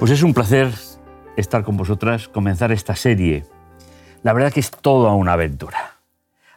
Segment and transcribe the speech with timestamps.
[0.00, 0.72] Pues es un placer
[1.36, 3.44] estar con vosotras, comenzar esta serie.
[4.22, 5.98] La verdad que es toda una aventura.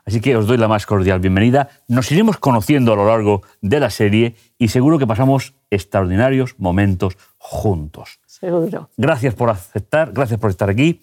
[0.06, 1.68] Así que os doy la más cordial bienvenida.
[1.90, 7.18] Nos iremos conociendo a lo largo de la serie y seguro que pasamos extraordinarios momentos
[7.38, 8.22] juntos.
[8.26, 8.90] Seguro.
[8.96, 11.02] Gracias por aceptar, gracias por estar aquí.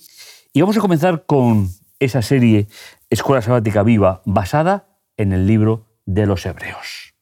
[0.55, 2.69] Y vamos a comenzar con esa serie
[3.11, 4.87] Escuela Sabática Viva, basada
[5.19, 7.13] en el libro de los Hebreos.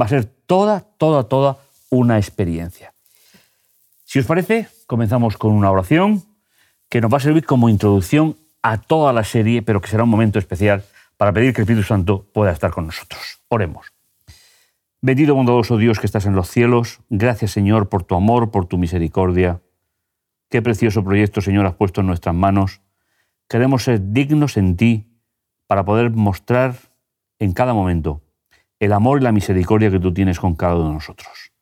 [0.00, 1.56] Va a ser toda, toda, toda
[1.90, 2.94] una experiencia.
[4.10, 6.24] Si os parece, comenzamos con una oración
[6.88, 10.10] que nos va a servir como introducción a toda la serie, pero que será un
[10.10, 10.82] momento especial
[11.16, 13.40] para pedir que el Espíritu Santo pueda estar con nosotros.
[13.46, 13.92] Oremos.
[15.00, 18.78] Bendito bondadoso Dios que estás en los cielos, gracias Señor por tu amor, por tu
[18.78, 19.62] misericordia.
[20.48, 22.80] Qué precioso proyecto, Señor, has puesto en nuestras manos.
[23.48, 25.06] Queremos ser dignos en ti
[25.68, 26.74] para poder mostrar
[27.38, 28.22] en cada momento
[28.80, 31.52] el amor y la misericordia que tú tienes con cada uno de nosotros.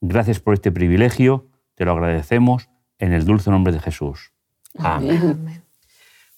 [0.00, 1.49] Gracias por este privilegio
[1.80, 4.32] te lo agradecemos en el dulce nombre de Jesús.
[4.76, 5.64] Amén.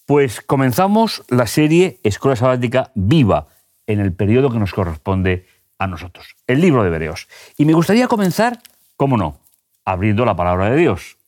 [0.07, 3.49] Pues comenzamos la serie Escuela Sabática Viva
[3.89, 5.49] en el periodo que nos corresponde
[5.79, 7.27] a nosotros, el libro de Hebreos.
[7.57, 8.61] Y me gustaría comenzar,
[8.97, 9.41] cómo no,
[9.85, 11.19] abriendo la palabra de Dios.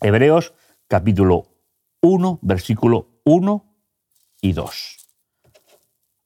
[0.00, 0.54] Hebreos
[0.86, 1.48] capítulo
[2.00, 3.64] 1, versículo 1
[4.40, 4.98] y 2.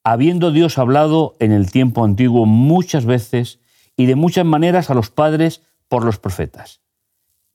[0.03, 3.59] Habiendo Dios hablado en el tiempo antiguo muchas veces
[3.95, 6.81] y de muchas maneras a los padres por los profetas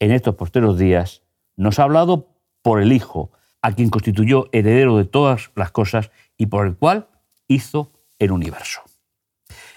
[0.02, 1.22] en estos posteros días,
[1.54, 2.26] nos ha hablado
[2.60, 3.30] por el Hijo,
[3.62, 7.06] a quien constituyó heredero de todas las cosas y por el cual
[7.46, 8.80] hizo el universo.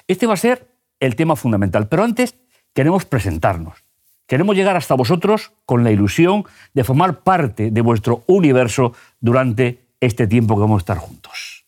[0.08, 0.68] Este va a ser
[1.00, 2.36] el tema fundamental, pero antes
[2.74, 3.84] queremos presentarnos.
[4.26, 6.44] Queremos llegar hasta vosotros con la ilusión
[6.74, 11.68] de formar parte de vuestro universo durante este tiempo que vamos a estar juntos.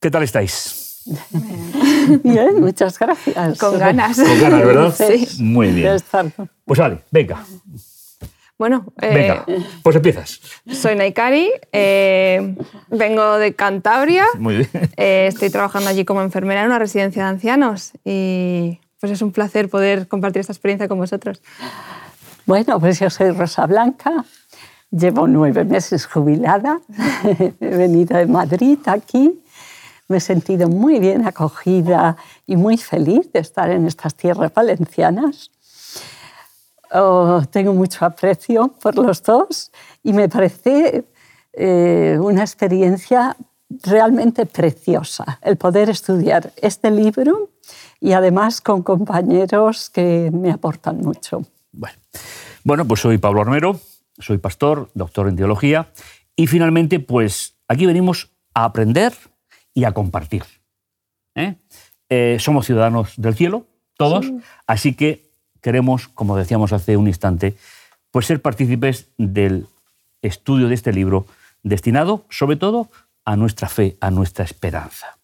[0.00, 0.81] ¿Qué tal estáis?
[2.22, 3.58] Bien, muchas gracias.
[3.58, 4.16] Con ganas.
[4.18, 4.94] Con ganas, ¿verdad?
[4.96, 5.42] Sí.
[5.42, 5.96] Muy bien.
[6.64, 7.44] Pues vale, venga.
[8.58, 9.44] Bueno, eh, venga,
[9.82, 10.40] pues empiezas.
[10.70, 12.54] Soy Naikari, eh,
[12.90, 14.24] vengo de Cantabria.
[14.38, 14.68] Muy bien.
[14.96, 19.32] Eh, estoy trabajando allí como enfermera en una residencia de ancianos y pues es un
[19.32, 21.42] placer poder compartir esta experiencia con vosotros.
[22.46, 24.24] Bueno, pues yo soy Rosa Blanca,
[24.92, 26.78] llevo nueve meses jubilada,
[27.60, 29.41] he venido de Madrid aquí
[30.08, 35.50] me he sentido muy bien acogida y muy feliz de estar en estas tierras valencianas.
[36.92, 39.70] Oh, tengo mucho aprecio por los dos
[40.02, 41.04] y me parece
[41.54, 43.36] eh, una experiencia
[43.82, 47.50] realmente preciosa el poder estudiar este libro
[48.00, 51.46] y además con compañeros que me aportan mucho.
[51.72, 51.96] Bueno,
[52.64, 53.80] bueno pues soy Pablo Armero,
[54.18, 55.90] soy pastor, doctor en teología
[56.36, 59.14] y finalmente pues aquí venimos a aprender
[59.74, 60.44] y a compartir.
[61.34, 61.56] ¿eh?
[62.08, 63.66] Eh, somos ciudadanos del cielo,
[63.96, 64.30] todos,
[64.66, 67.56] así que queremos, como decíamos hace un instante,
[68.10, 69.66] pues ser partícipes del
[70.20, 71.26] estudio de este libro
[71.62, 72.90] destinado sobre todo
[73.24, 75.18] a nuestra fe, a nuestra esperanza.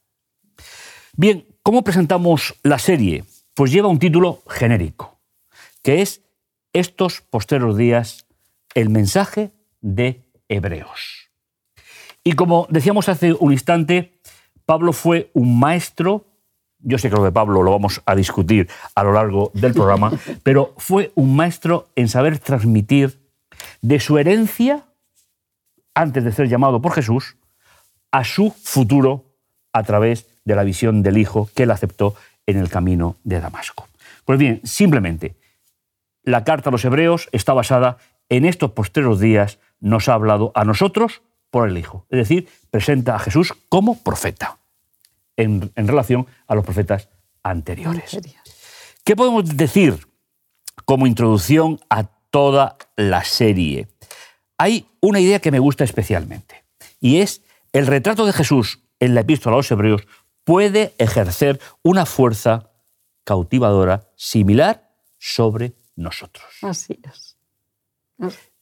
[1.16, 3.25] Bien, ¿cómo presentamos la serie?
[3.54, 5.19] Pues lleva un título genérico,
[5.82, 6.22] que es
[6.72, 8.26] Estos posteros días,
[8.75, 11.30] el mensaje de Hebreos.
[12.22, 14.17] Y como decíamos hace un instante,
[14.68, 16.26] Pablo fue un maestro,
[16.80, 20.12] yo sé que lo de Pablo lo vamos a discutir a lo largo del programa,
[20.42, 23.18] pero fue un maestro en saber transmitir
[23.80, 24.84] de su herencia,
[25.94, 27.38] antes de ser llamado por Jesús,
[28.10, 29.24] a su futuro
[29.72, 32.14] a través de la visión del Hijo que él aceptó
[32.44, 33.88] en el camino de Damasco.
[34.26, 35.36] Pues bien, simplemente,
[36.24, 37.97] la carta a los hebreos está basada
[38.28, 42.06] en estos posteros días, nos ha hablado a nosotros por el Hijo.
[42.10, 44.59] Es decir, presenta a Jesús como profeta
[45.36, 47.09] en, relación a los profetas
[47.42, 48.18] anteriores.
[49.04, 50.06] ¿Qué podemos decir
[50.84, 53.89] como introducción a toda la serie?
[54.59, 56.65] Hay una idea que me gusta especialmente
[57.00, 57.42] y es
[57.72, 60.03] el retrato de Jesús en la epístola a los hebreos
[60.45, 62.71] puede ejercer una fuerza
[63.24, 66.47] cautivadora similar sobre nosotros.
[66.62, 67.36] Así es.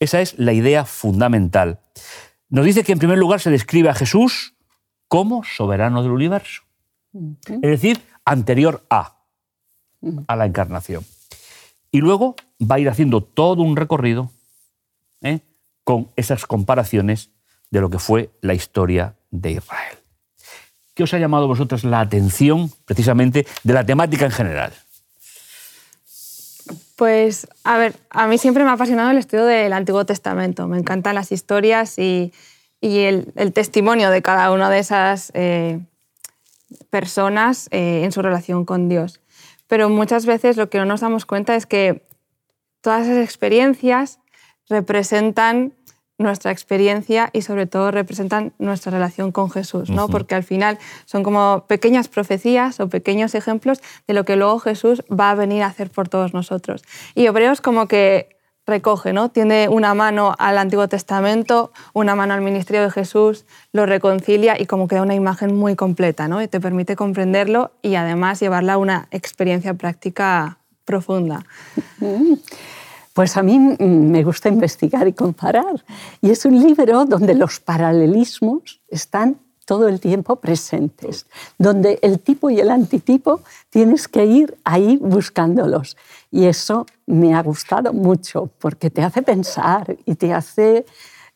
[0.00, 1.80] Esa es la idea fundamental.
[2.48, 4.54] Nos dice que en primer lugar se describe a Jesús
[5.08, 6.66] como soberano del universo
[7.48, 9.16] es decir, anterior a,
[10.26, 11.04] a la encarnación.
[11.90, 14.30] Y luego va a ir haciendo todo un recorrido
[15.22, 15.40] ¿eh?
[15.84, 17.30] con esas comparaciones
[17.70, 19.98] de lo que fue la historia de Israel.
[20.94, 24.72] ¿Qué os ha llamado a vosotras la atención precisamente de la temática en general?
[26.96, 30.66] Pues, a ver, a mí siempre me ha apasionado el estudio del Antiguo Testamento.
[30.66, 32.32] Me encantan las historias y,
[32.80, 35.80] el, testimonio de cada una de esas eh,
[36.88, 39.20] personas eh, en su relación con Dios.
[39.66, 42.02] Pero muchas veces lo que no nos damos cuenta es que
[42.80, 44.18] todas esas experiencias
[44.68, 45.74] representan
[46.18, 50.08] nuestra experiencia y sobre todo representan nuestra relación con Jesús, ¿no?
[50.08, 55.02] Porque al final son como pequeñas profecías o pequeños ejemplos de lo que luego Jesús
[55.10, 56.82] va a venir a hacer por todos nosotros.
[57.14, 58.36] Y Hebreos como que
[58.66, 59.30] recoge, ¿no?
[59.30, 64.66] Tiene una mano al Antiguo Testamento, una mano al ministerio de Jesús, lo reconcilia y
[64.66, 66.42] como queda una imagen muy completa, ¿no?
[66.42, 71.44] Y te permite comprenderlo y además llevarla a una experiencia práctica profunda.
[73.16, 75.82] Pues a mí me gusta investigar y comparar.
[76.20, 81.24] Y es un libro donde los paralelismos están todo el tiempo presentes,
[81.56, 83.40] donde el tipo y el antitipo
[83.70, 85.96] tienes que ir ahí buscándolos.
[86.30, 90.84] Y eso me ha gustado mucho porque te hace pensar y te hace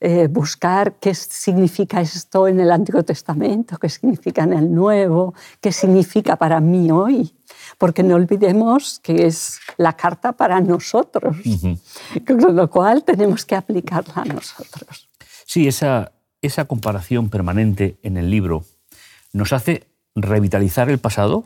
[0.01, 5.73] eh, buscar qué significa esto en el Antiguo Testamento, qué significa en el Nuevo, qué
[5.73, 7.35] significa para mí hoy.
[7.77, 11.37] Porque no olvidemos que es la carta para nosotros,
[12.27, 15.09] con lo cual tenemos que aplicarla a nosotros.
[15.45, 16.13] Sí, esa,
[16.43, 18.65] esa comparación permanente en el libro
[19.33, 21.45] nos hace revitalizar el pasado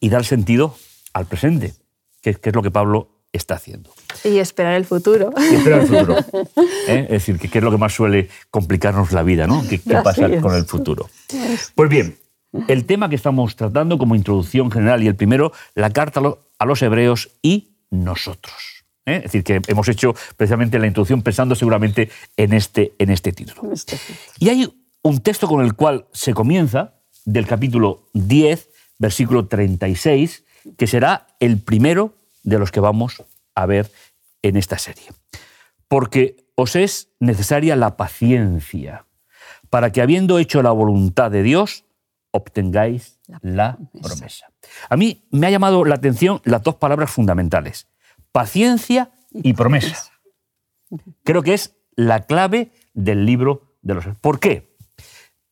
[0.00, 0.76] y dar sentido
[1.12, 1.74] al presente,
[2.20, 3.90] que, es lo que Pablo está haciendo.
[4.22, 5.32] Y esperar el futuro.
[5.38, 6.16] Y esperar el futuro.
[6.88, 7.04] ¿eh?
[7.04, 9.62] Es decir, que, es lo que más suele complicarnos la vida, ¿no?
[9.68, 11.08] ¿Qué, pasa con el futuro?
[11.74, 12.16] Pues bien,
[12.68, 16.20] el tema que estamos tratando como introducción general y el primero, la carta
[16.58, 18.84] a los hebreos y nosotros.
[19.06, 19.16] ¿eh?
[19.16, 23.72] Es decir, que hemos hecho precisamente la introducción pensando seguramente en este, en este título.
[23.72, 23.98] Este
[24.38, 24.72] y hay
[25.02, 26.94] un texto con el cual se comienza,
[27.24, 30.44] del capítulo 10, versículo 36,
[30.76, 32.14] que será el primero
[32.44, 33.24] de los que vamos
[33.54, 33.90] a ver
[34.42, 35.08] en esta serie.
[35.88, 39.06] Porque os es necesaria la paciencia,
[39.70, 41.84] para que habiendo hecho la voluntad de Dios,
[42.30, 44.52] obtengáis la promesa.
[44.88, 47.88] A mí me ha llamado la atención las dos palabras fundamentales,
[48.32, 50.10] paciencia y promesa.
[51.24, 54.04] Creo que es la clave del libro de los...
[54.20, 54.76] ¿Por qué?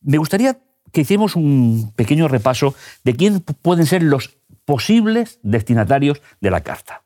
[0.00, 0.59] Me gustaría
[0.93, 2.75] que hiciéramos un pequeño repaso
[3.05, 7.05] de quién pueden ser los posibles destinatarios de la carta.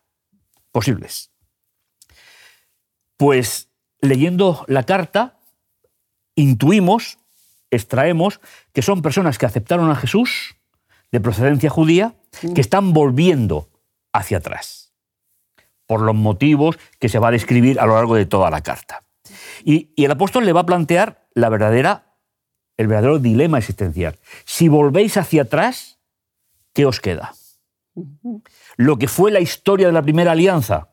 [0.71, 1.31] Posibles.
[3.17, 3.69] Pues
[3.99, 5.39] leyendo la carta,
[6.35, 7.17] intuimos,
[7.71, 8.39] extraemos
[8.73, 10.55] que son personas que aceptaron a Jesús
[11.11, 12.15] de procedencia judía,
[12.53, 13.69] que están volviendo
[14.13, 14.87] hacia atrás
[15.87, 19.03] por los motivos que se va a describir a lo largo de toda la carta.
[19.63, 22.17] Y, el apóstol le va a plantear la verdadera,
[22.75, 24.19] el verdadero dilema existencial.
[24.45, 25.99] Si volvéis hacia atrás,
[26.73, 27.33] ¿qué os queda?
[28.75, 30.89] Lo que fue la historia de la primera alianza.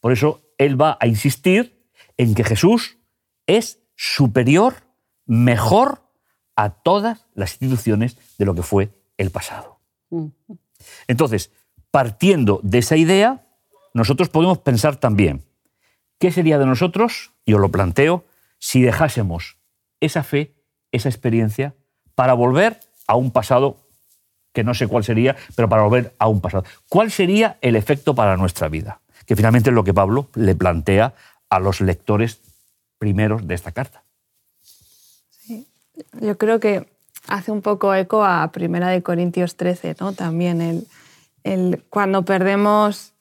[0.00, 1.86] Por eso él va a insistir
[2.16, 2.98] en que Jesús
[3.46, 4.74] es superior,
[5.26, 6.02] mejor
[6.56, 9.80] a todas las instituciones de lo que fue el pasado.
[11.06, 11.52] Entonces,
[11.90, 13.46] partiendo de esa idea,
[13.94, 15.44] nosotros podemos pensar también,
[16.18, 18.24] ¿qué sería de nosotros, y os lo planteo,
[18.58, 19.58] si dejásemos
[20.00, 20.54] esa fe,
[20.92, 21.74] esa experiencia,
[22.14, 23.89] para volver a un pasado
[24.52, 26.64] que no sé cuál sería, pero para volver a un pasado?
[26.88, 29.00] ¿Cuál sería el efecto para nuestra vida?
[29.26, 31.14] Que finalmente es lo que Pablo le plantea
[31.48, 32.40] a los lectores
[32.98, 34.02] primeros de esta carta.
[35.30, 35.66] Sí.
[36.20, 36.86] Yo creo que
[37.28, 40.12] hace un poco eco a Primera de Corintios 13, ¿no?
[40.12, 40.86] También el,
[41.44, 43.12] el, cuando perdemos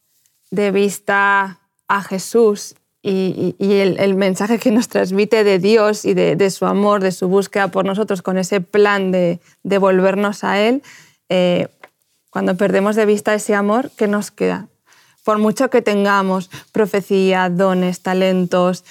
[0.52, 6.66] de vista a Jesús y, el, mensaje que nos transmite de Dios y de, su
[6.66, 10.84] amor, de su búsqueda por nosotros, con ese plan de, volvernos a Él,
[11.30, 11.68] eh,
[12.30, 14.68] cuando perdemos de vista ese amor, ¿qué nos queda?
[15.24, 18.84] Por mucho que tengamos profecía, dones, talentos,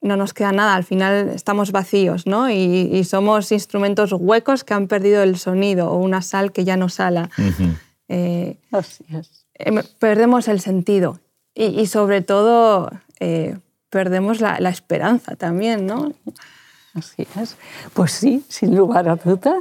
[0.00, 2.50] no nos queda nada, al final estamos vacíos, ¿no?
[2.50, 6.88] Y, somos instrumentos huecos que han perdido el sonido o una sal que ya no
[6.88, 7.30] sala.
[8.08, 8.56] Eh,
[9.62, 11.20] Em, perdemos el sentido
[11.54, 13.58] y, sobre todo eh,
[13.90, 16.12] perdemos la, esperanza también, ¿no?
[16.94, 17.56] Así es.
[17.92, 19.60] Pues sí, sin lugar a duda.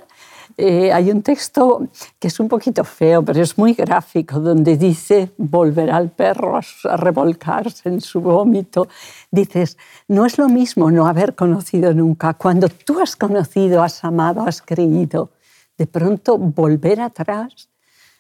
[0.62, 1.88] Eh, hay un texto
[2.20, 6.98] que es un poquito feo, pero es muy gráfico, donde dice, volverá el perro a,
[6.98, 8.90] revolcarse en su vómito.
[9.32, 9.78] Dices,
[10.10, 12.34] no es lo mismo no haber conocido nunca.
[12.34, 15.30] Cuando tú has conocido, has amado, has creído,
[15.78, 17.70] de pronto volver atrás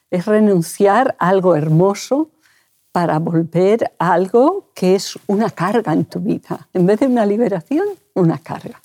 [0.10, 2.32] es renunciar a algo hermoso
[2.94, 6.70] para volver a algo que es una carga en tu vida.
[6.74, 8.80] En vez de una liberación, una carga.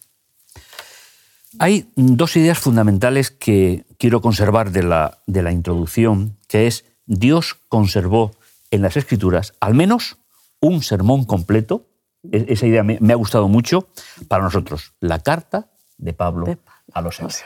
[1.59, 7.57] Hay dos ideas fundamentales que quiero conservar de la, de la introducción, que es Dios
[7.69, 8.33] conservó
[8.71, 10.19] en las Escrituras al menos
[10.61, 11.87] un sermón completo.
[12.33, 13.89] E, esa idea me, ha gustado mucho
[14.29, 14.95] para nosotros.
[15.01, 16.59] La carta de Pablo,
[16.93, 17.43] a los hebreos.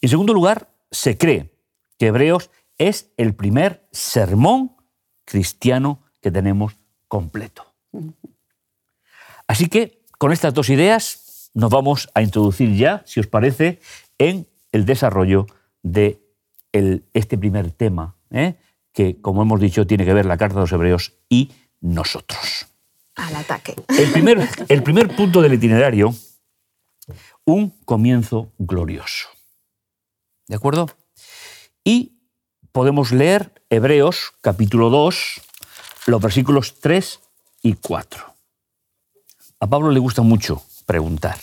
[0.00, 1.52] En segundo lugar, se cree
[1.98, 4.76] que Hebreos es el primer sermón
[5.24, 6.76] cristiano que tenemos
[7.08, 7.66] completo.
[9.46, 11.25] Así que con estas dos ideas
[11.56, 13.80] nos vamos a introducir ya, si os parece,
[14.18, 15.46] en el desarrollo
[15.82, 16.20] de
[17.14, 18.56] este primer tema, ¿eh?
[18.92, 22.66] que, como hemos dicho, tiene que ver la Carta de los Hebreos y nosotros.
[23.14, 23.74] Al ataque.
[23.88, 26.14] El primer, el primer punto del itinerario,
[27.46, 29.28] un comienzo glorioso.
[30.48, 30.90] ¿De acuerdo?
[31.82, 32.18] Y
[32.70, 35.40] podemos leer Hebreos capítulo 2,
[36.04, 37.20] los versículos 3
[37.62, 38.34] y 4.
[39.60, 41.36] A Pablo le gusta mucho preguntar,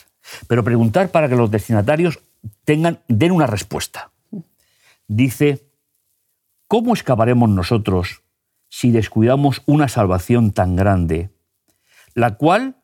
[0.48, 2.20] pero preguntar para que los destinatarios
[2.64, 4.12] tengan, den una respuesta.
[5.08, 5.70] Dice,
[6.68, 8.24] ¿cómo escaparemos nosotros
[8.70, 11.30] si descuidamos una salvación tan grande,
[12.16, 12.78] la cual,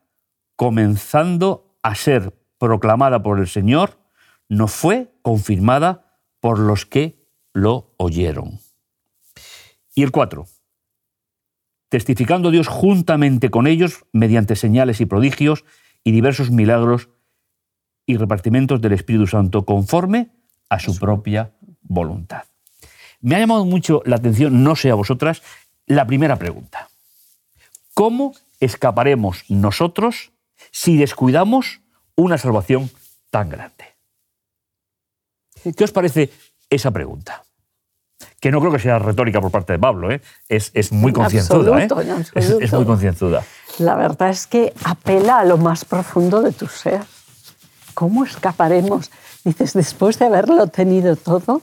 [0.55, 3.97] comenzando a ser proclamada por el Señor,
[4.49, 8.59] no fue confirmada por los que lo oyeron?
[9.95, 10.45] Y el 4
[11.89, 15.65] testificando Dios juntamente con ellos mediante señales y prodigios
[16.03, 17.09] y diversos milagros
[18.05, 20.31] y repartimentos del Espíritu Santo conforme
[20.69, 22.43] a su propia voluntad.
[23.21, 25.41] Me ha llamado mucho la atención, no sé a vosotras,
[25.85, 26.89] la primera pregunta.
[27.93, 30.31] ¿Cómo escaparemos nosotros
[30.71, 31.81] si descuidamos
[32.15, 32.89] una salvación
[33.29, 33.85] tan grande?
[35.75, 36.29] ¿Qué os parece
[36.69, 37.43] esa pregunta?
[38.39, 40.21] Que no creo que sea retórica por parte de Pablo, ¿eh?
[40.47, 41.83] es, muy concienzuda.
[41.83, 41.87] ¿eh?
[42.35, 43.43] Es, muy concienzuda.
[43.79, 47.01] La verdad es que apela a lo más profundo de tu ser.
[47.93, 49.11] ¿Cómo escaparemos?
[49.43, 51.61] Dices, después de haberlo tenido todo,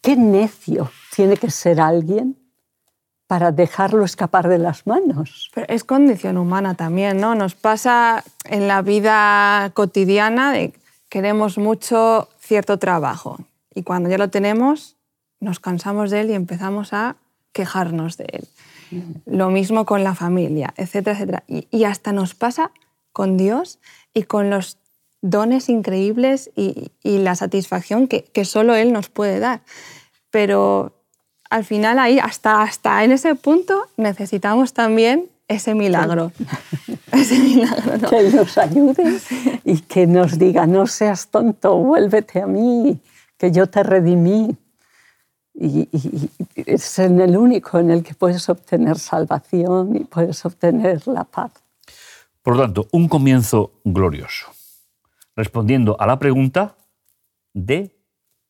[0.00, 2.36] qué necio tiene que ser alguien
[3.26, 5.50] para dejarlo escapar de las manos.
[5.54, 7.34] Pero es condición humana también, ¿no?
[7.34, 10.72] Nos pasa en la vida cotidiana de
[11.08, 13.38] queremos mucho cierto trabajo
[13.74, 14.95] y cuando ya lo tenemos
[15.46, 17.16] nos cansamos de él y empezamos a
[17.52, 18.48] quejarnos de él.
[19.24, 21.44] Lo mismo con la familia, etcétera, etcétera.
[21.48, 22.72] Y, hasta nos pasa
[23.12, 23.78] con Dios
[24.12, 24.78] y con los
[25.22, 29.60] dones increíbles y, la satisfacción que, que, solo Él nos puede dar.
[30.30, 30.92] Pero
[31.48, 36.32] al final ahí, hasta, hasta en ese punto, necesitamos también ese milagro.
[37.12, 39.20] ese milagro Que nos ayude
[39.64, 42.98] y que nos diga, no seas tonto, vuélvete a mí,
[43.38, 44.56] que yo te redimí
[45.58, 45.88] y,
[46.54, 51.52] es en el único en el que puedes obtener salvación y puedes obtener la paz.
[52.42, 54.46] Por lo tanto, un comienzo glorioso,
[55.34, 56.76] respondiendo a la pregunta
[57.52, 57.96] de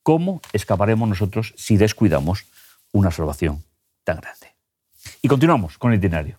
[0.03, 2.45] cómo escaparemos nosotros si descuidamos
[2.93, 3.63] una salvación
[4.05, 4.55] tan grande.
[5.23, 6.39] Y continuamos con el itinerario.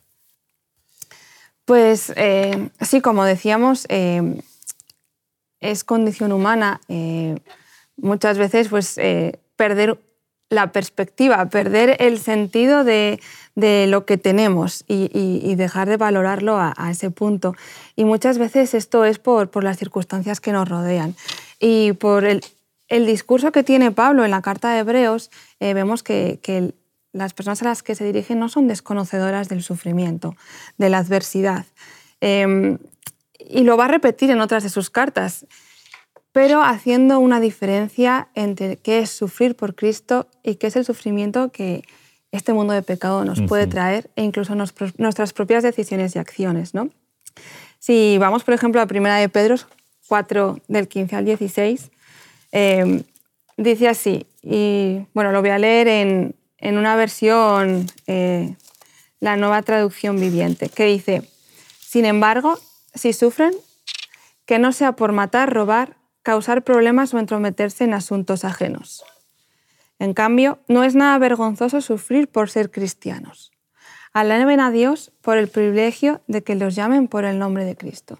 [1.65, 4.41] Pues eh, sí, como decíamos, eh,
[5.59, 7.38] es condición humana eh,
[7.97, 8.97] muchas veces pues,
[9.55, 10.00] perder
[10.50, 13.20] la perspectiva, perder el sentido de,
[13.56, 17.56] lo que tenemos y, dejar de valorarlo a, ese punto.
[17.96, 21.16] Y muchas veces esto es por, las circunstancias que nos rodean.
[21.60, 22.42] Y por el,
[22.89, 26.39] discurso que tiene Pablo en la carta de Hebreos, eh, vemos que,
[27.13, 30.36] las personas a las que se dirigen no son desconocedoras del sufrimiento,
[30.77, 31.66] de la adversidad.
[32.22, 32.77] Em,
[33.39, 35.46] y lo va a repetir en otras de sus cartas
[36.38, 41.51] pero haciendo una diferencia entre qué es sufrir por Cristo y qué es el sufrimiento
[41.51, 41.82] que
[42.32, 46.75] este mundo de pecado nos puede traer e incluso nuestras propias decisiones y acciones.
[46.75, 46.91] ¿no?
[47.79, 49.56] Si vamos, por ejemplo, a primera de Pedro
[50.10, 51.89] 4, del 15 al 16,
[52.51, 53.01] em,
[53.58, 58.56] dice así, y bueno, lo voy a leer en, una versión, eh,
[59.20, 61.24] la nueva traducción viviente, que dice,
[61.79, 62.60] sin embargo,
[62.94, 63.56] si sufren,
[64.46, 65.97] que no sea por matar, robar
[66.27, 69.05] causar problemas o entrometerse en asuntos ajenos.
[69.98, 73.53] En cambio, no es nada vergonzoso sufrir por ser cristianos.
[74.12, 78.19] Alaben a Dios por el privilegio de que los llamen por el nombre de Cristo.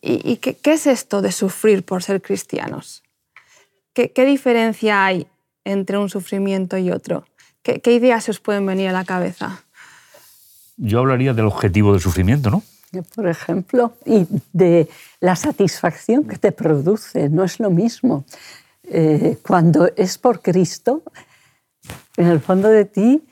[0.00, 3.04] ¿Y, qué, es esto de sufrir por ser cristianos?
[3.92, 5.28] ¿Qué, diferencia hay
[5.62, 7.26] entre un sufrimiento y otro?
[7.62, 9.62] ¿Qué, ¿Qué ideas os pueden venir a la cabeza?
[10.76, 12.64] Yo hablaría del objetivo del sufrimiento, ¿no?
[13.14, 14.88] Por ejemplo, y de
[15.20, 17.28] la satisfacción que te produce.
[17.28, 18.24] No es lo mismo.
[18.84, 21.02] Eh, cuando es por Cristo,
[22.16, 23.22] en el fondo de ti,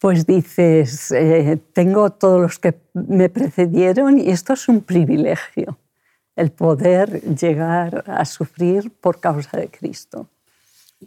[0.00, 5.78] pues dices, eh, tengo todos los que me precedieron y esto es un privilegio,
[6.36, 10.28] el poder llegar a sufrir por causa de Cristo.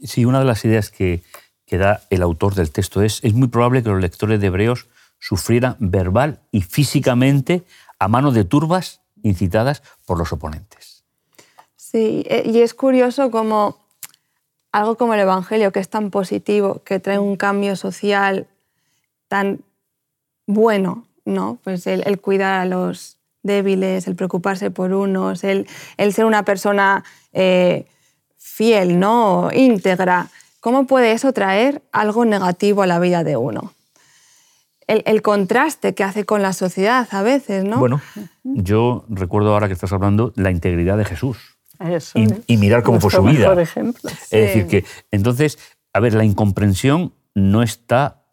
[0.04, 1.22] Sí, una de las ideas que,
[1.66, 4.88] que da el autor del texto es, es muy probable que los lectores de Hebreos
[5.20, 7.64] sufrieran verbal y físicamente
[8.00, 11.04] a mano de turbas incitadas por los oponentes.
[11.76, 13.78] Sí, eh, y es curioso como
[14.72, 18.48] algo como el Evangelio, que es tan positivo, que trae un cambio social
[19.28, 19.62] tan
[20.46, 21.60] bueno, ¿no?
[21.64, 27.04] Pues el, cuidar a los débiles, el preocuparse por unos, el, el ser una persona
[27.34, 27.88] eh,
[28.38, 29.50] fiel, ¿no?
[29.54, 30.30] íntegra.
[30.60, 33.74] ¿Cómo puede eso traer algo negativo a la vida de uno?
[34.88, 37.78] El, el contraste que hace con la sociedad a veces, ¿no?
[37.78, 38.02] Bueno,
[38.44, 41.38] yo recuerdo ahora que estás hablando la integridad de Jesús.
[41.80, 43.50] Eso Y, es y mirar cómo fue nuestro su vida.
[43.50, 44.10] mejor ejemplo.
[44.10, 45.60] Es decir, que entonces,
[45.94, 48.24] a ver, la incomprensión no está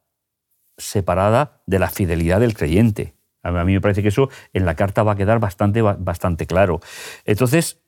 [0.79, 3.15] separada de la fidelidad del creyente.
[3.43, 6.81] A mí me parece que eso en la carta va a quedar bastante, bastante claro.
[7.27, 7.79] Entonces,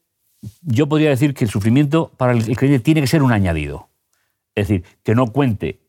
[0.60, 3.88] yo podría decir que el sufrimiento para el creyente tiene que ser un añadido.
[4.54, 5.80] Es decir, que no cuente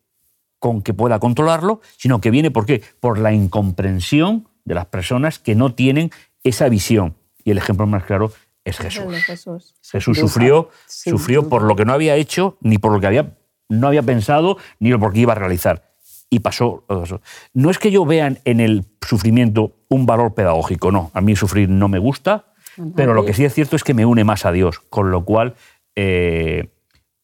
[0.60, 2.82] con que pueda controlarlo, sino que viene ¿por qué?
[3.00, 6.12] Por la incomprensión de las personas que no tienen
[6.44, 7.16] esa visión.
[7.44, 8.32] Y el ejemplo más claro
[8.66, 9.76] es Es Jesús.
[9.92, 10.18] Jesús.
[10.18, 13.38] Sufrió, sufrió por lo que no había hecho, ni por lo que había,
[13.70, 15.94] no había pensado, ni por lo que iba a realizar.
[16.30, 17.22] Y pasó todo eso.
[17.54, 21.12] No es que yo vea en el sufrimiento un valor pedagógico, no.
[21.14, 22.48] A mí sufrir no me gusta,
[22.96, 25.24] pero lo que sí es cierto es que me une más a Dios, con lo
[25.24, 25.56] cual
[25.96, 26.70] eh,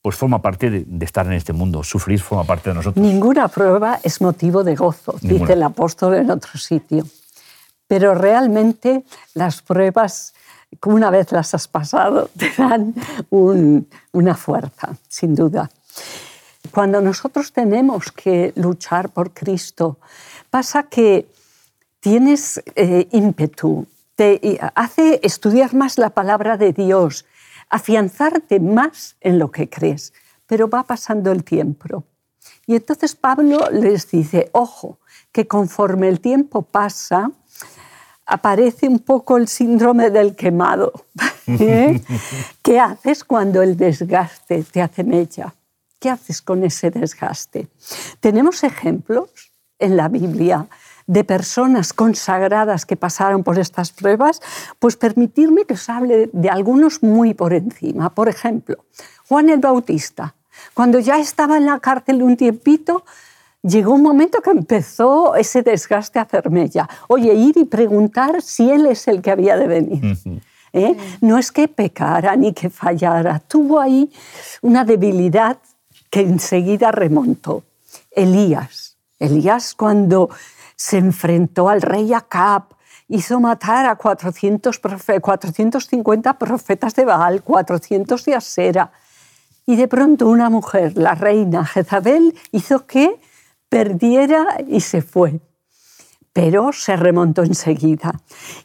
[0.04, 1.82] pues forma parte de, de estar en este mundo.
[1.82, 3.02] Sufrir forma parte de nosotros.
[3.04, 5.40] Ninguna prueba es motivo de gozo, Ninguna.
[5.42, 7.08] dice el apóstol en otro sitio.
[7.88, 10.34] Pero realmente las pruebas,
[10.86, 12.94] una vez las has pasado, te dan
[13.30, 15.72] un- una fuerza, sin duda.
[16.72, 20.00] Cuando nosotros tenemos que luchar por Cristo,
[20.50, 21.28] pasa que
[22.02, 27.26] tienes eh, ímpetu, te hace estudiar más la palabra de Dios,
[27.74, 30.14] afianzarte más en lo que crees,
[30.46, 32.04] pero va pasando el tiempo.
[32.68, 35.00] Y entonces Pablo les dice, ojo,
[35.32, 37.32] que conforme el tiempo pasa,
[38.28, 40.94] aparece un poco el síndrome del quemado.
[41.48, 42.00] ¿eh?
[42.62, 45.56] ¿Qué haces cuando el desgaste te hace mella?
[45.98, 47.70] ¿Qué haces con ese desgaste?
[48.20, 49.32] Tenemos ejemplos
[49.80, 50.68] en la Biblia
[51.08, 54.42] de personas consagradas que pasaron por estas pruebas,
[54.80, 58.10] pues permitirme que os hable de algunos muy por encima.
[58.10, 58.86] Por ejemplo,
[59.28, 60.36] Juan el Bautista,
[60.74, 63.04] cuando ya estaba en la cárcel un tiempito,
[63.62, 66.88] llegó un momento que empezó ese desgaste a hacer mella.
[67.08, 70.18] Oye, ir y preguntar si él es el que había de venir.
[70.74, 70.98] ¿eh?
[71.22, 74.12] No es que pecara ni que fallara, tuvo ahí
[74.62, 75.58] una debilidad
[76.10, 77.64] que enseguida remontó.
[78.12, 80.30] Elías, Elías cuando
[80.76, 82.64] se enfrentó al rey Acab,
[83.08, 88.92] hizo matar a 400 profe- 450 profetas de Baal, 400 de Asera.
[89.66, 93.20] Y de pronto una mujer, la reina Jezabel, hizo que
[93.70, 95.40] perdiera y se fue.
[96.34, 98.12] Pero se remontó enseguida.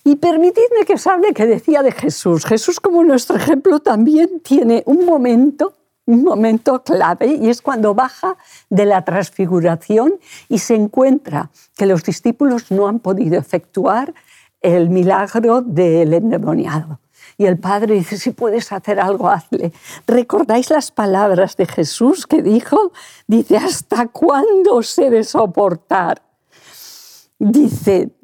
[0.02, 2.46] Y permitidme que os hable que decía de Jesús.
[2.46, 5.74] Jesús como nuestro ejemplo también tiene un momento,
[6.08, 8.38] un momento clave, y es cuando baja
[8.70, 10.14] de la transfiguración
[10.48, 14.14] y se encuentra que los discípulos no han podido efectuar
[14.62, 17.00] el milagro del endemoniado.
[17.36, 19.70] Y el padre dice, si puedes hacer algo, hazle.
[20.06, 22.90] ¿Recordáis las palabras de Jesús que dijo?
[23.26, 26.22] Dice, ¿hasta cuándo os he de soportar?
[27.38, 28.16] Dice,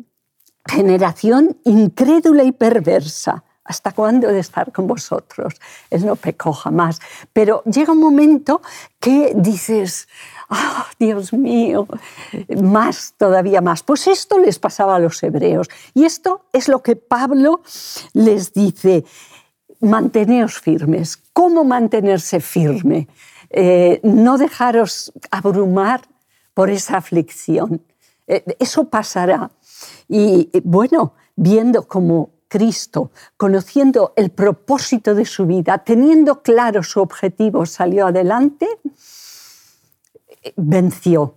[0.66, 3.44] generación incrédula y perversa.
[3.64, 5.54] ¿Hasta cuándo he de estar con vosotros?
[5.90, 7.00] Él no pecó jamás.
[7.32, 8.60] Pero llega un momento
[9.00, 10.06] que dices,
[10.50, 11.86] "Ah, Dios mío,
[12.62, 13.82] más, todavía más.
[13.82, 15.68] Pues esto les pasaba a los hebreos.
[15.94, 17.62] Y esto es lo que Pablo
[18.12, 19.04] les dice,
[19.80, 21.16] manteneos firmes.
[21.32, 23.08] ¿Cómo mantenerse firme?
[23.50, 26.02] Eh, no dejaros abrumar
[26.54, 27.82] por esa aflicción.
[28.26, 29.50] Eh, eso pasará.
[30.08, 37.00] Y eh, bueno, viendo cómo Cristo, conociendo el propósito de su vida, teniendo claro su
[37.00, 38.68] objetivo, salió adelante,
[40.44, 41.34] eh, venció.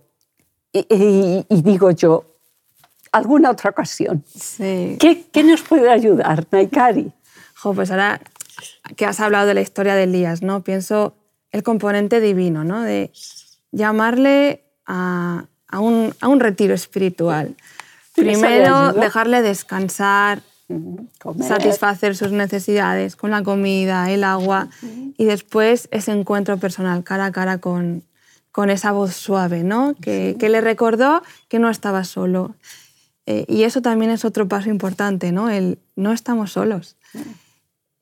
[0.72, 2.24] Y, y- y digo yo,
[3.10, 4.22] alguna otra ocasión.
[4.32, 4.96] Sí.
[5.00, 7.10] ¿Qué, qué nos puede ayudar, Naikari?
[7.56, 8.20] Jo, pues ahora
[8.96, 10.62] que has hablado de la historia de Elías, ¿no?
[10.62, 11.14] Pienso
[11.50, 12.82] el componente divino, ¿no?
[12.82, 13.10] De
[13.72, 17.56] llamarle a, a un, a un retiro espiritual.
[18.14, 20.42] ¿Eso le Primero, dejarle descansar,
[21.18, 21.48] Comer.
[21.48, 24.68] satisfacer sus necesidades con la comida, el agua,
[25.16, 28.02] y después ese encuentro personal, cara a cara con,
[28.52, 29.94] con esa voz suave, ¿no?
[30.00, 32.54] Que, que le recordó que no estaba solo.
[33.26, 35.48] Eh, y eso también es otro paso importante, ¿no?
[35.50, 36.96] El no estamos solos.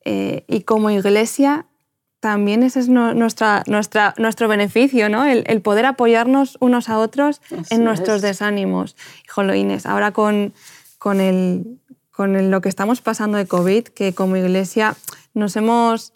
[0.05, 1.67] Eh, y como iglesia,
[2.21, 5.25] también ese es no- nuestra, nuestra, nuestro beneficio, ¿no?
[5.25, 8.23] El, el poder apoyarnos unos a otros Así en nuestros es.
[8.23, 8.97] desánimos.
[9.27, 10.53] Híjolo, Inés, ahora con,
[10.99, 11.79] con, el,
[12.17, 14.97] con lo que estamos pasando de COVID, que como iglesia
[15.35, 16.13] nos hemos,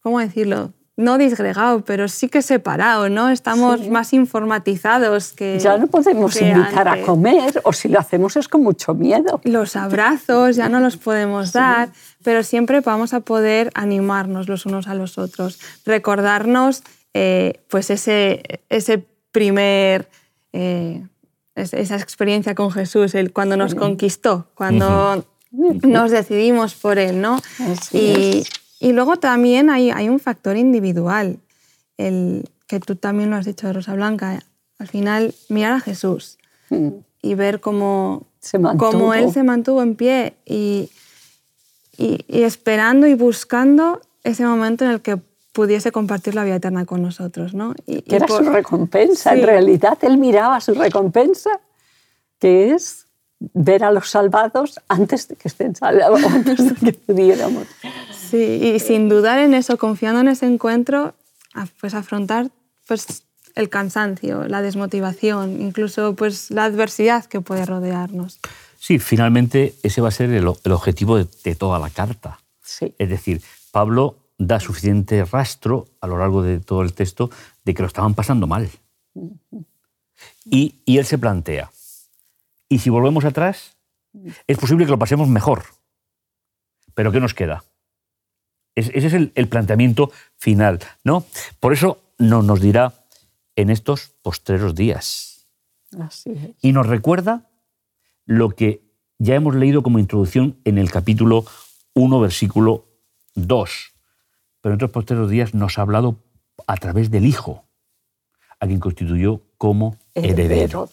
[0.00, 0.72] ¿cómo decirlo?
[0.94, 3.30] no disgregado, pero sí que separado, ¿no?
[3.30, 3.90] Estamos Sí.
[3.90, 5.58] más informatizados que.
[5.58, 9.40] Ya no podemos invitar a comer, o si lo hacemos es con mucho miedo.
[9.44, 11.88] Los abrazos ya no los podemos dar,
[12.22, 16.82] pero siempre vamos a poder animarnos los unos a los otros, recordarnos
[17.14, 20.10] eh, pues ese, ese primer,
[20.52, 21.06] eh,
[21.54, 25.24] es- esa experiencia con Jesús, el, cuando nos conquistó, cuando
[25.82, 27.38] nos decidimos por Él, ¿no?
[27.98, 28.44] Y,
[28.80, 31.38] y luego también hay, hay un factor individual,
[31.98, 34.42] el que tú también lo has dicho, Rosa Blanca,
[34.78, 36.38] al final mirar a Jesús
[37.20, 38.58] y ver cómo, Se
[38.98, 40.90] cómo él se mantuvo en pie y,
[41.98, 45.20] y- y esperando y buscando ese momento en el que
[45.52, 47.54] pudiese compartir la vida eterna con nosotros.
[47.54, 47.74] ¿no?
[47.86, 49.32] Y, y que era por- su recompensa.
[49.32, 49.38] Sí.
[49.40, 51.60] En realidad, él miraba su recompensa,
[52.38, 53.06] que es
[53.54, 57.66] ver a los salvados antes de que estén salvos, antes de que pudiéramos.
[58.30, 58.38] Sí,
[58.74, 61.14] y sin dudar en eso, confiando en ese encuentro,
[61.80, 62.50] pues afrontar
[62.86, 68.40] pues, el cansancio, la desmotivación, incluso pues, la adversidad que puede rodearnos.
[68.78, 72.38] Sí, finalmente ese va a ser el, el objetivo de, de toda la carta.
[72.62, 72.94] Sí.
[72.98, 77.30] Es decir, Pablo da suficiente rastro a lo largo de todo el texto
[77.64, 78.68] de que lo estaban pasando mal.
[80.44, 81.70] Y, y él se plantea,
[82.68, 83.76] ¿y si volvemos atrás?
[84.46, 85.64] Es posible que lo pasemos mejor.
[86.94, 87.64] ¿Pero qué nos queda?
[88.74, 91.24] Es- ese es el, el planteamiento final, ¿no?
[91.60, 92.92] Por eso no, nos dirá
[93.56, 95.46] en estos postreros días.
[96.00, 96.50] Así es.
[96.62, 97.48] Y nos recuerda
[98.24, 98.82] lo que
[99.18, 101.44] ya hemos leído como introducción en el capítulo
[101.94, 102.86] 1, versículo
[103.34, 103.91] 2.
[104.62, 106.16] Pero en otros posteriores días nos ha hablado
[106.66, 107.64] a través del Hijo,
[108.58, 110.88] a quien constituyó como heredero.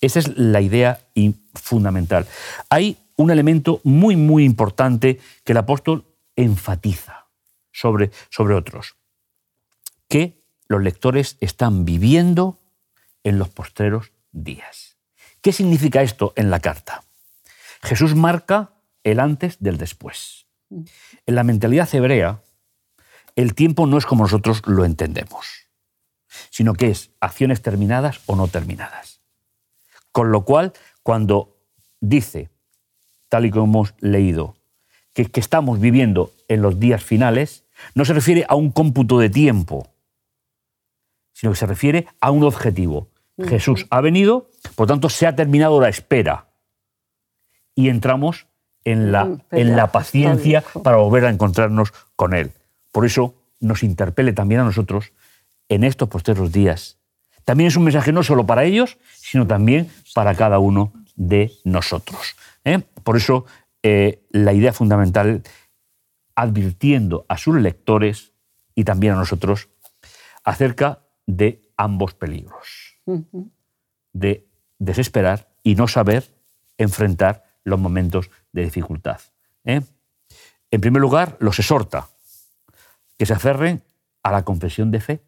[0.00, 1.00] Esa es la idea
[1.54, 2.26] fundamental.
[2.70, 6.04] Hay un elemento muy, muy importante que el apóstol
[6.36, 7.26] enfatiza
[7.72, 8.96] sobre, sobre otros,
[10.08, 12.60] que los lectores están viviendo
[13.24, 14.96] en los postreros días.
[15.40, 17.04] ¿Qué significa esto en la carta?
[17.82, 18.72] Jesús marca
[19.04, 20.46] el antes del después.
[20.70, 22.42] En la mentalidad hebrea,
[23.36, 25.46] el tiempo no es como nosotros lo entendemos,
[26.50, 29.20] sino que es acciones terminadas o no terminadas.
[30.10, 30.72] Con lo cual,
[31.02, 31.58] cuando
[32.00, 32.50] dice,
[33.28, 34.56] tal y como hemos leído,
[35.12, 39.28] que, que estamos viviendo en los días finales, no se refiere a un cómputo de
[39.28, 39.92] tiempo,
[41.32, 43.08] sino que se refiere a un objetivo.
[43.38, 46.48] Jesús ha venido, por tanto se ha terminado la espera
[47.74, 48.46] y entramos
[48.84, 52.52] en la, en la paciencia para volver a encontrarnos con Él.
[52.96, 55.12] Por eso nos interpele también a nosotros
[55.68, 56.96] en estos posteros días.
[57.44, 62.36] También es un mensaje no solo para ellos, sino también para cada uno de nosotros.
[62.64, 62.78] ¿eh?
[63.04, 63.44] Por eso
[63.82, 65.42] eh, la idea fundamental,
[66.36, 68.32] advirtiendo a sus lectores
[68.74, 69.68] y también a nosotros
[70.42, 72.96] acerca de ambos peligros,
[74.14, 76.24] de desesperar y no saber
[76.78, 79.20] enfrentar los momentos de dificultad.
[79.66, 79.82] ¿eh?
[80.70, 82.08] En primer lugar, los exhorta
[83.18, 83.82] que se aferren
[84.22, 85.22] a la confesión de fe.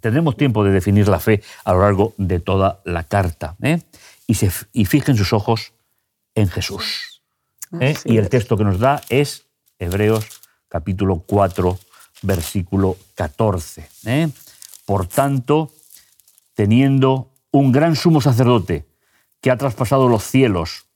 [0.00, 3.56] Tendremos tiempo de definir la fe a lo largo de toda la carta.
[3.62, 3.80] ¿eh?
[4.26, 5.74] Y, se, y fijen sus ojos
[6.34, 7.22] en Jesús.
[7.80, 7.94] ¿eh?
[8.04, 9.46] Y el texto que nos da es
[9.78, 10.26] Hebreos
[10.68, 11.78] capítulo 4,
[12.22, 13.88] versículo 14.
[14.06, 14.28] ¿eh?
[14.86, 15.72] Por tanto,
[16.54, 18.86] teniendo un gran sumo sacerdote
[19.40, 20.86] que ha traspasado los cielos,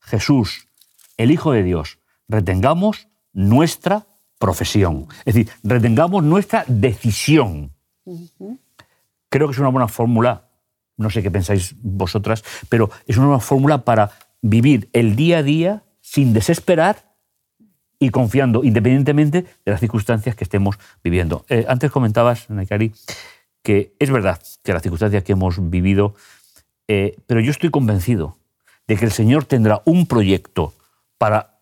[0.00, 0.68] Jesús,
[1.16, 4.06] el Hijo de Dios, retengamos nuestra
[4.38, 5.06] profesión.
[5.24, 7.72] Es decir, retengamos nuestra decisión.
[9.28, 10.48] Creo que es una buena fórmula,
[10.96, 15.42] no sé qué pensáis vosotras, pero es una buena fórmula para vivir el día a
[15.42, 17.14] día sin desesperar
[17.98, 21.44] y confiando independientemente de las circunstancias que estemos viviendo.
[21.48, 22.92] Eh, antes comentabas, Nakari,
[23.62, 26.14] que es verdad que las circunstancias que hemos vivido,
[26.88, 28.36] eh, pero yo estoy convencido
[28.86, 30.74] de que el Señor tendrá un proyecto
[31.18, 31.58] para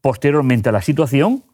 [0.00, 1.44] posteriormente a la situación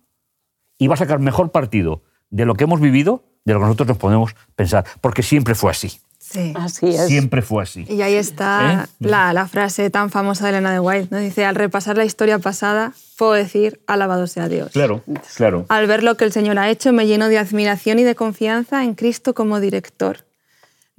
[0.79, 3.89] y va a sacar mejor partido de lo que hemos vivido de lo que nosotros
[3.89, 6.01] nos podemos pensar, porque siempre fue así.
[6.19, 6.53] Sí.
[6.57, 7.07] Así es.
[7.07, 7.87] Siempre fue así.
[7.89, 8.93] Y ahí está ¿Eh?
[9.01, 11.19] la, la frase tan famosa de Elena de White, ¿no?
[11.19, 14.73] Dice, al repasar la historia pasada, puedo decir, alabado sea Dios.
[14.73, 15.03] Claro,
[15.37, 15.65] claro.
[15.71, 18.85] Al ver lo que el Señor ha hecho, me lleno de admiración y de confianza
[18.85, 20.27] en Cristo como director.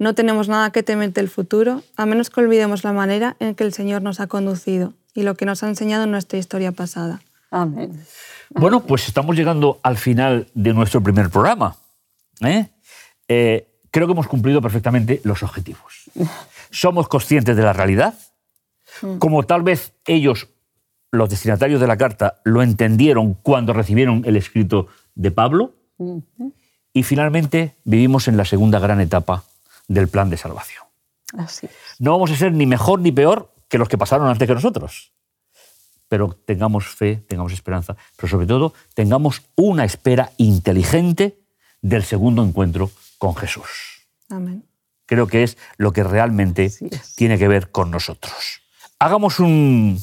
[0.00, 3.62] No tenemos nada que temer del futuro, a menos que olvidemos la manera en que
[3.62, 7.20] el Señor nos ha conducido y lo que nos ha enseñado en nuestra historia pasada.
[7.50, 8.04] Amén.
[8.50, 11.76] Bueno, pues estamos llegando al final de nuestro primer programa.
[12.40, 12.68] ¿eh?
[13.28, 16.10] Eh, creo que hemos cumplido perfectamente los objetivos.
[16.70, 18.14] Somos conscientes de la realidad,
[19.18, 20.48] como tal vez ellos,
[21.10, 25.74] los destinatarios de la carta, lo entendieron cuando recibieron el escrito de Pablo.
[26.92, 29.44] Y finalmente vivimos en la segunda gran etapa
[29.88, 30.84] del plan de salvación.
[31.36, 31.72] Así es.
[31.98, 35.12] No vamos a ser ni mejor ni peor que los que pasaron antes que nosotros.
[36.10, 41.38] Pero tengamos fe, tengamos esperanza, pero sobre todo tengamos una espera inteligente
[41.80, 44.02] del segundo encuentro con Jesús.
[44.28, 44.64] Amén.
[45.06, 46.72] Creo que es lo que realmente
[47.14, 48.60] tiene que ver con nosotros.
[48.98, 49.98] Hagamos un,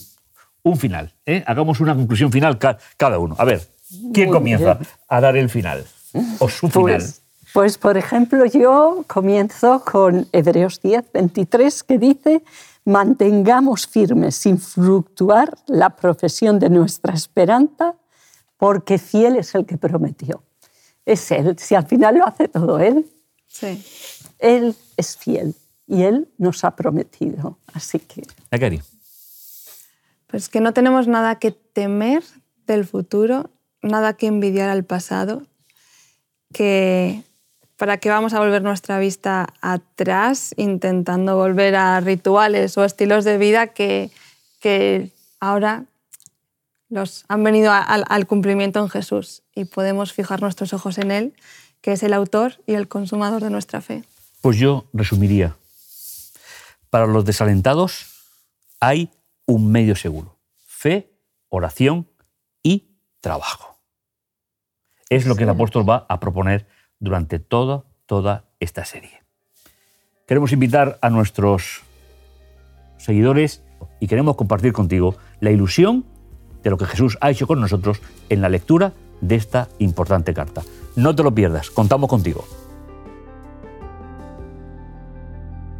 [0.63, 1.43] un final, ¿eh?
[1.45, 3.35] hagamos una conclusión final ca- cada uno.
[3.37, 3.67] A ver,
[4.13, 4.87] ¿quién Muy comienza bien.
[5.09, 5.85] a dar el final?
[6.39, 6.83] O su final.
[7.01, 7.21] Pues,
[7.53, 12.43] pues, por ejemplo, yo comienzo con Hebreos 10, 23, que dice,
[12.87, 17.95] mantengamos firmes sin fluctuar la profesión de nuestra esperanza,
[18.57, 20.43] porque fiel es el que prometió.
[21.05, 23.05] Es Él, si al final lo hace todo Él,
[23.47, 23.83] Sí.
[24.39, 25.55] Él es fiel
[25.87, 27.57] y Él nos ha prometido.
[27.73, 28.81] Así que Nakari.
[30.27, 32.23] Pues que no tenemos nada que temer
[32.67, 33.49] del futuro,
[33.81, 35.47] nada que envidiar al pasado,
[36.53, 37.23] que
[37.77, 43.37] para qué vamos a volver nuestra vista atrás intentando volver a rituales o estilos de
[43.37, 44.11] vida que,
[44.59, 45.85] que ahora
[46.89, 51.33] los han venido a- al cumplimiento en Jesús y podemos fijar nuestros ojos en Él,
[51.81, 54.03] que es el autor y el consumador de nuestra fe.
[54.41, 55.55] Pues yo resumiría.
[56.89, 58.05] Para los desalentados
[58.79, 59.11] hay
[59.45, 60.37] un medio seguro.
[60.65, 61.11] Fe,
[61.49, 62.07] oración
[62.63, 62.87] y
[63.19, 63.77] trabajo.
[65.09, 66.67] Es lo que el apóstol va a proponer
[66.99, 69.23] durante toda, toda esta serie.
[70.27, 71.83] Queremos invitar a nuestros
[72.97, 73.63] seguidores
[73.99, 76.05] y queremos compartir contigo la ilusión
[76.63, 80.63] de lo que Jesús ha hecho con nosotros en la lectura de esta importante carta.
[80.95, 82.43] No te lo pierdas, contamos contigo.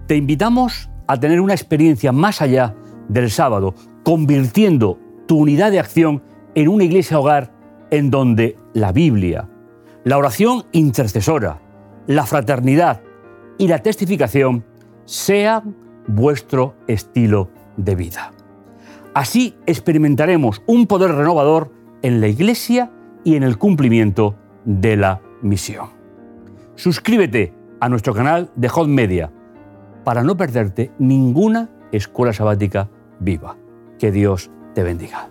[0.08, 2.76] Te invitamos a tener una experiencia más allá
[3.10, 6.24] del sábado, convirtiendo tu unidad de acción
[6.56, 7.52] en una iglesia hogar
[7.92, 9.50] en donde la Biblia,
[10.08, 11.60] la oración intercesora,
[12.08, 13.02] la fraternidad
[13.58, 14.64] y la testificación
[15.04, 15.76] sean
[16.08, 18.32] vuestro estilo de vida.
[19.14, 22.90] Así experimentaremos un poder renovador en la iglesia
[23.26, 25.90] y en el cumplimiento de la misión.
[26.76, 29.34] Suscríbete a nuestro canal de Hot Media
[30.06, 32.90] para no perderte ninguna escuela sabática
[33.20, 33.58] viva.
[34.00, 35.28] Que Dios te bendiga.